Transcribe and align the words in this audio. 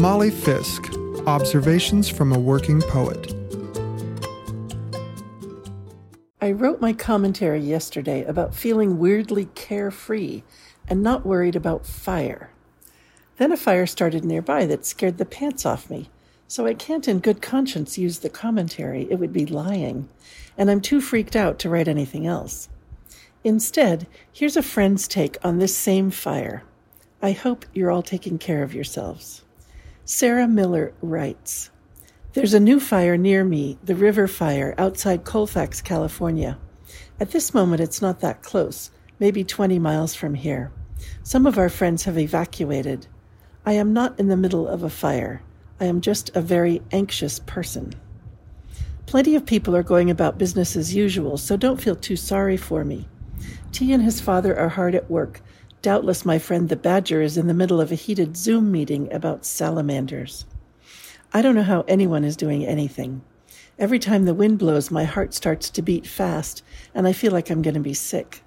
Molly 0.00 0.30
Fisk 0.30 0.94
Observations 1.26 2.08
from 2.08 2.32
a 2.32 2.38
Working 2.38 2.80
Poet. 2.80 3.34
I 6.40 6.52
wrote 6.52 6.80
my 6.80 6.94
commentary 6.94 7.60
yesterday 7.60 8.24
about 8.24 8.54
feeling 8.54 8.98
weirdly 8.98 9.50
carefree 9.54 10.42
and 10.88 11.02
not 11.02 11.26
worried 11.26 11.54
about 11.54 11.84
fire. 11.84 12.50
Then 13.36 13.52
a 13.52 13.58
fire 13.58 13.84
started 13.84 14.24
nearby 14.24 14.64
that 14.64 14.86
scared 14.86 15.18
the 15.18 15.26
pants 15.26 15.66
off 15.66 15.90
me, 15.90 16.08
so 16.48 16.64
I 16.64 16.72
can't 16.72 17.06
in 17.06 17.18
good 17.18 17.42
conscience 17.42 17.98
use 17.98 18.20
the 18.20 18.30
commentary, 18.30 19.06
it 19.10 19.16
would 19.16 19.34
be 19.34 19.44
lying, 19.44 20.08
and 20.56 20.70
I'm 20.70 20.80
too 20.80 21.02
freaked 21.02 21.36
out 21.36 21.58
to 21.58 21.68
write 21.68 21.88
anything 21.88 22.26
else. 22.26 22.70
Instead, 23.44 24.06
here's 24.32 24.56
a 24.56 24.62
friend's 24.62 25.06
take 25.06 25.36
on 25.44 25.58
this 25.58 25.76
same 25.76 26.10
fire. 26.10 26.62
I 27.20 27.32
hope 27.32 27.66
you're 27.74 27.90
all 27.90 28.02
taking 28.02 28.38
care 28.38 28.62
of 28.62 28.74
yourselves. 28.74 29.42
Sarah 30.12 30.48
Miller 30.48 30.92
writes 31.00 31.70
There's 32.32 32.52
a 32.52 32.58
new 32.58 32.80
fire 32.80 33.16
near 33.16 33.44
me, 33.44 33.78
the 33.84 33.94
river 33.94 34.26
fire, 34.26 34.74
outside 34.76 35.22
Colfax, 35.22 35.80
California. 35.80 36.58
At 37.20 37.30
this 37.30 37.54
moment, 37.54 37.80
it's 37.80 38.02
not 38.02 38.18
that 38.18 38.42
close, 38.42 38.90
maybe 39.20 39.44
20 39.44 39.78
miles 39.78 40.16
from 40.16 40.34
here. 40.34 40.72
Some 41.22 41.46
of 41.46 41.58
our 41.58 41.68
friends 41.68 42.02
have 42.06 42.18
evacuated. 42.18 43.06
I 43.64 43.74
am 43.74 43.92
not 43.92 44.18
in 44.18 44.26
the 44.26 44.36
middle 44.36 44.66
of 44.66 44.82
a 44.82 44.90
fire. 44.90 45.42
I 45.78 45.84
am 45.84 46.00
just 46.00 46.34
a 46.34 46.40
very 46.40 46.82
anxious 46.90 47.38
person. 47.38 47.92
Plenty 49.06 49.36
of 49.36 49.46
people 49.46 49.76
are 49.76 49.84
going 49.84 50.10
about 50.10 50.38
business 50.38 50.74
as 50.74 50.92
usual, 50.92 51.38
so 51.38 51.56
don't 51.56 51.80
feel 51.80 51.94
too 51.94 52.16
sorry 52.16 52.56
for 52.56 52.84
me. 52.84 53.06
T 53.70 53.92
and 53.92 54.02
his 54.02 54.20
father 54.20 54.58
are 54.58 54.70
hard 54.70 54.96
at 54.96 55.08
work, 55.08 55.40
Doubtless 55.82 56.26
my 56.26 56.38
friend 56.38 56.68
the 56.68 56.76
badger 56.76 57.22
is 57.22 57.38
in 57.38 57.46
the 57.46 57.54
middle 57.54 57.80
of 57.80 57.90
a 57.90 57.94
heated 57.94 58.36
Zoom 58.36 58.70
meeting 58.70 59.10
about 59.10 59.46
salamanders. 59.46 60.44
I 61.32 61.40
don't 61.40 61.54
know 61.54 61.62
how 61.62 61.86
anyone 61.88 62.22
is 62.22 62.36
doing 62.36 62.66
anything. 62.66 63.22
Every 63.78 63.98
time 63.98 64.26
the 64.26 64.34
wind 64.34 64.58
blows, 64.58 64.90
my 64.90 65.04
heart 65.04 65.32
starts 65.32 65.70
to 65.70 65.80
beat 65.80 66.06
fast, 66.06 66.62
and 66.94 67.08
I 67.08 67.14
feel 67.14 67.32
like 67.32 67.48
I'm 67.48 67.62
going 67.62 67.74
to 67.74 67.80
be 67.80 67.94
sick. 67.94 68.42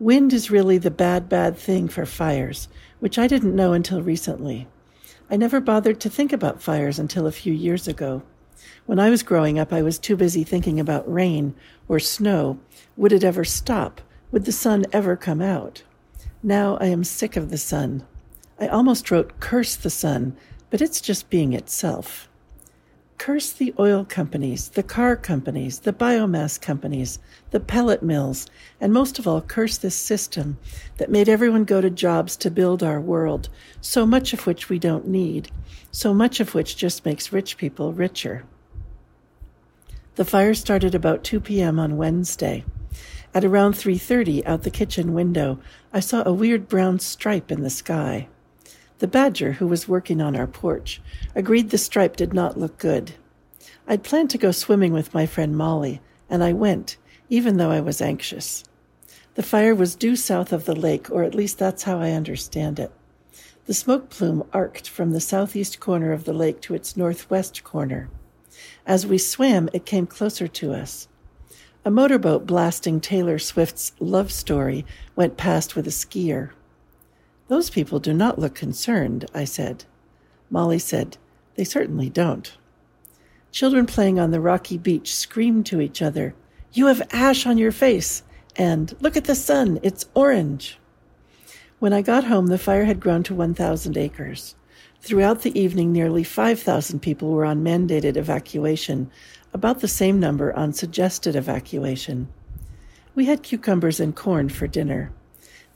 Wind 0.00 0.32
is 0.32 0.50
really 0.50 0.78
the 0.78 0.90
bad, 0.90 1.28
bad 1.28 1.58
thing 1.58 1.86
for 1.86 2.06
fires, 2.06 2.68
which 2.98 3.18
I 3.18 3.26
didn't 3.26 3.54
know 3.54 3.74
until 3.74 4.00
recently. 4.00 4.68
I 5.30 5.36
never 5.36 5.60
bothered 5.60 6.00
to 6.00 6.08
think 6.08 6.32
about 6.32 6.62
fires 6.62 6.98
until 6.98 7.26
a 7.26 7.32
few 7.32 7.52
years 7.52 7.86
ago. 7.86 8.22
When 8.86 8.98
I 8.98 9.10
was 9.10 9.22
growing 9.22 9.58
up, 9.58 9.70
I 9.70 9.82
was 9.82 9.98
too 9.98 10.16
busy 10.16 10.44
thinking 10.44 10.80
about 10.80 11.12
rain 11.12 11.54
or 11.88 11.98
snow. 11.98 12.58
Would 12.96 13.12
it 13.12 13.22
ever 13.22 13.44
stop? 13.44 14.00
Would 14.32 14.46
the 14.46 14.52
sun 14.52 14.86
ever 14.94 15.14
come 15.14 15.42
out? 15.42 15.82
Now 16.42 16.76
I 16.80 16.86
am 16.86 17.02
sick 17.02 17.36
of 17.36 17.50
the 17.50 17.58
sun. 17.58 18.04
I 18.60 18.68
almost 18.68 19.10
wrote 19.10 19.40
curse 19.40 19.74
the 19.74 19.90
sun, 19.90 20.36
but 20.70 20.80
it's 20.80 21.00
just 21.00 21.30
being 21.30 21.52
itself. 21.52 22.28
Curse 23.18 23.50
the 23.50 23.74
oil 23.76 24.04
companies, 24.04 24.68
the 24.68 24.84
car 24.84 25.16
companies, 25.16 25.80
the 25.80 25.92
biomass 25.92 26.60
companies, 26.60 27.18
the 27.50 27.58
pellet 27.58 28.04
mills, 28.04 28.46
and 28.80 28.92
most 28.92 29.18
of 29.18 29.26
all, 29.26 29.40
curse 29.40 29.78
this 29.78 29.96
system 29.96 30.58
that 30.98 31.10
made 31.10 31.28
everyone 31.28 31.64
go 31.64 31.80
to 31.80 31.90
jobs 31.90 32.36
to 32.36 32.52
build 32.52 32.84
our 32.84 33.00
world, 33.00 33.48
so 33.80 34.06
much 34.06 34.32
of 34.32 34.46
which 34.46 34.68
we 34.68 34.78
don't 34.78 35.08
need, 35.08 35.50
so 35.90 36.14
much 36.14 36.38
of 36.38 36.54
which 36.54 36.76
just 36.76 37.04
makes 37.04 37.32
rich 37.32 37.56
people 37.56 37.92
richer. 37.92 38.44
The 40.14 40.24
fire 40.24 40.54
started 40.54 40.94
about 40.94 41.24
2 41.24 41.40
p.m. 41.40 41.80
on 41.80 41.96
Wednesday. 41.96 42.64
At 43.34 43.44
around 43.44 43.74
3:30 43.74 44.44
out 44.46 44.62
the 44.62 44.70
kitchen 44.70 45.12
window, 45.12 45.58
I 45.92 46.00
saw 46.00 46.22
a 46.24 46.32
weird 46.32 46.66
brown 46.66 46.98
stripe 46.98 47.52
in 47.52 47.62
the 47.62 47.70
sky. 47.70 48.28
The 49.00 49.06
badger, 49.06 49.52
who 49.52 49.66
was 49.66 49.86
working 49.86 50.20
on 50.20 50.34
our 50.34 50.46
porch, 50.46 51.00
agreed 51.34 51.70
the 51.70 51.78
stripe 51.78 52.16
did 52.16 52.32
not 52.32 52.58
look 52.58 52.78
good. 52.78 53.12
I'd 53.86 54.02
planned 54.02 54.30
to 54.30 54.38
go 54.38 54.50
swimming 54.50 54.92
with 54.92 55.14
my 55.14 55.26
friend 55.26 55.56
Molly, 55.56 56.00
and 56.28 56.42
I 56.42 56.52
went, 56.52 56.96
even 57.28 57.58
though 57.58 57.70
I 57.70 57.80
was 57.80 58.00
anxious. 58.00 58.64
The 59.34 59.42
fire 59.42 59.74
was 59.74 59.94
due 59.94 60.16
south 60.16 60.52
of 60.52 60.64
the 60.64 60.74
lake, 60.74 61.10
or 61.10 61.22
at 61.22 61.34
least 61.34 61.58
that's 61.58 61.84
how 61.84 62.00
I 62.00 62.10
understand 62.12 62.80
it. 62.80 62.90
The 63.66 63.74
smoke 63.74 64.08
plume 64.08 64.42
arced 64.52 64.88
from 64.88 65.12
the 65.12 65.20
southeast 65.20 65.78
corner 65.78 66.12
of 66.12 66.24
the 66.24 66.32
lake 66.32 66.60
to 66.62 66.74
its 66.74 66.96
northwest 66.96 67.62
corner. 67.62 68.08
As 68.86 69.06
we 69.06 69.18
swam, 69.18 69.68
it 69.72 69.84
came 69.84 70.06
closer 70.06 70.48
to 70.48 70.72
us. 70.72 71.06
A 71.88 71.90
motorboat 71.90 72.46
blasting 72.46 73.00
Taylor 73.00 73.38
Swift's 73.38 73.92
Love 73.98 74.30
Story 74.30 74.84
went 75.16 75.38
past 75.38 75.74
with 75.74 75.86
a 75.86 75.90
skier. 75.90 76.50
Those 77.46 77.70
people 77.70 77.98
do 77.98 78.12
not 78.12 78.38
look 78.38 78.54
concerned, 78.54 79.24
I 79.32 79.44
said. 79.44 79.86
Molly 80.50 80.78
said, 80.78 81.16
They 81.54 81.64
certainly 81.64 82.10
don't. 82.10 82.54
Children 83.52 83.86
playing 83.86 84.20
on 84.20 84.32
the 84.32 84.38
rocky 84.38 84.76
beach 84.76 85.14
screamed 85.14 85.64
to 85.64 85.80
each 85.80 86.02
other, 86.02 86.34
You 86.74 86.88
have 86.88 87.08
ash 87.10 87.46
on 87.46 87.56
your 87.56 87.72
face! 87.72 88.22
And 88.54 88.94
look 89.00 89.16
at 89.16 89.24
the 89.24 89.34
sun, 89.34 89.80
it's 89.82 90.10
orange! 90.12 90.78
When 91.78 91.94
I 91.94 92.02
got 92.02 92.24
home, 92.24 92.48
the 92.48 92.58
fire 92.58 92.84
had 92.84 93.00
grown 93.00 93.22
to 93.22 93.34
1,000 93.34 93.96
acres. 93.96 94.54
Throughout 95.00 95.42
the 95.42 95.58
evening, 95.58 95.92
nearly 95.92 96.24
5,000 96.24 97.00
people 97.00 97.30
were 97.30 97.44
on 97.44 97.62
mandated 97.64 98.16
evacuation, 98.16 99.10
about 99.54 99.80
the 99.80 99.88
same 99.88 100.20
number 100.20 100.54
on 100.54 100.72
suggested 100.72 101.34
evacuation. 101.34 102.28
We 103.14 103.24
had 103.24 103.42
cucumbers 103.42 104.00
and 104.00 104.14
corn 104.14 104.48
for 104.48 104.66
dinner. 104.66 105.12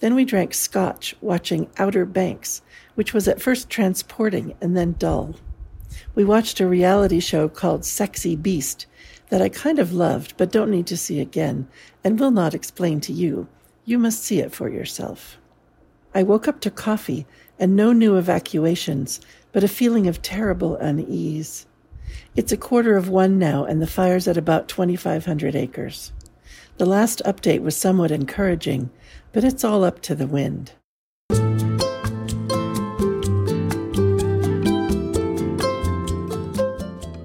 Then 0.00 0.14
we 0.14 0.24
drank 0.24 0.52
scotch, 0.52 1.14
watching 1.20 1.70
Outer 1.78 2.04
Banks, 2.04 2.62
which 2.94 3.14
was 3.14 3.28
at 3.28 3.40
first 3.40 3.70
transporting 3.70 4.54
and 4.60 4.76
then 4.76 4.96
dull. 4.98 5.36
We 6.14 6.24
watched 6.24 6.60
a 6.60 6.66
reality 6.66 7.20
show 7.20 7.48
called 7.48 7.84
Sexy 7.84 8.34
Beast 8.36 8.86
that 9.28 9.40
I 9.40 9.48
kind 9.48 9.78
of 9.78 9.92
loved 9.92 10.36
but 10.36 10.52
don't 10.52 10.70
need 10.70 10.86
to 10.88 10.96
see 10.96 11.20
again 11.20 11.68
and 12.02 12.18
will 12.18 12.30
not 12.30 12.54
explain 12.54 13.00
to 13.02 13.12
you. 13.12 13.48
You 13.84 13.98
must 13.98 14.24
see 14.24 14.40
it 14.40 14.52
for 14.52 14.68
yourself. 14.68 15.38
I 16.14 16.22
woke 16.22 16.46
up 16.46 16.60
to 16.60 16.70
coffee 16.70 17.26
and 17.62 17.76
no 17.76 17.92
new 17.92 18.16
evacuations, 18.16 19.20
but 19.52 19.62
a 19.62 19.68
feeling 19.68 20.08
of 20.08 20.20
terrible 20.20 20.74
unease. 20.78 21.64
It's 22.34 22.50
a 22.50 22.56
quarter 22.56 22.96
of 22.96 23.08
one 23.08 23.38
now, 23.38 23.64
and 23.64 23.80
the 23.80 23.86
fire's 23.86 24.26
at 24.26 24.36
about 24.36 24.66
2,500 24.66 25.54
acres. 25.54 26.10
The 26.78 26.86
last 26.86 27.22
update 27.24 27.62
was 27.62 27.76
somewhat 27.76 28.10
encouraging, 28.10 28.90
but 29.30 29.44
it's 29.44 29.62
all 29.62 29.84
up 29.84 30.02
to 30.02 30.16
the 30.16 30.26
wind. 30.26 30.72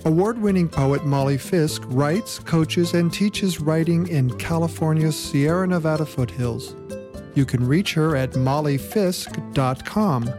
Award 0.06 0.40
winning 0.40 0.70
poet 0.70 1.04
Molly 1.04 1.40
Fisk 1.40 1.82
writes, 1.88 2.38
coaches, 2.38 2.94
and 2.94 3.12
teaches 3.12 3.60
writing 3.60 4.08
in 4.08 4.38
California's 4.38 5.18
Sierra 5.18 5.66
Nevada 5.66 6.06
foothills. 6.06 6.76
You 7.38 7.46
can 7.46 7.68
reach 7.68 7.94
her 7.94 8.16
at 8.16 8.32
mollyfisk.com. 8.32 10.34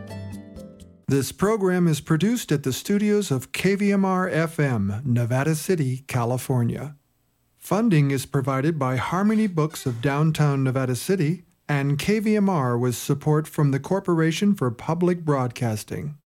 This 1.06 1.30
program 1.30 1.86
is 1.86 2.00
produced 2.00 2.50
at 2.50 2.64
the 2.64 2.72
studios 2.72 3.30
of 3.30 3.52
KVMR 3.52 4.32
FM, 4.32 5.06
Nevada 5.06 5.54
City, 5.54 6.02
California. 6.08 6.96
Funding 7.56 8.10
is 8.10 8.26
provided 8.26 8.80
by 8.80 8.96
Harmony 8.96 9.46
Books 9.46 9.86
of 9.86 10.02
downtown 10.02 10.64
Nevada 10.64 10.96
City 10.96 11.44
and 11.68 12.00
KVMR 12.00 12.76
with 12.76 12.96
support 12.96 13.46
from 13.46 13.70
the 13.70 13.78
Corporation 13.78 14.56
for 14.56 14.72
Public 14.72 15.24
Broadcasting. 15.24 16.16